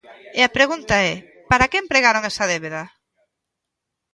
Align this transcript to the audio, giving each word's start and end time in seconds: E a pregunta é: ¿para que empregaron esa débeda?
E 0.39 0.41
a 0.47 0.53
pregunta 0.57 0.95
é: 1.11 1.13
¿para 1.49 1.69
que 1.69 1.81
empregaron 1.83 2.23
esa 2.31 2.45
débeda? 2.51 2.83